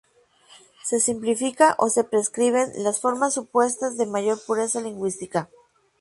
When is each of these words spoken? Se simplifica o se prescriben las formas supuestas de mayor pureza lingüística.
Se 0.83 0.99
simplifica 0.99 1.75
o 1.77 1.87
se 1.89 2.03
prescriben 2.03 2.71
las 2.83 2.99
formas 2.99 3.35
supuestas 3.35 3.97
de 3.99 4.07
mayor 4.07 4.43
pureza 4.47 4.81
lingüística. 4.81 5.51